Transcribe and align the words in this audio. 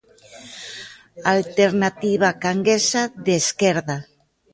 Alternativa 1.35 2.29
Canguesa 2.43 3.03
de 3.25 3.33
Esquerda. 3.43 3.97